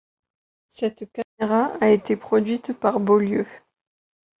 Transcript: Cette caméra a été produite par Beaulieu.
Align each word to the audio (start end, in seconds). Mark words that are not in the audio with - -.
Cette 0.67 1.11
caméra 1.11 1.75
a 1.79 1.89
été 1.91 2.15
produite 2.15 2.73
par 2.73 2.99
Beaulieu. 2.99 3.45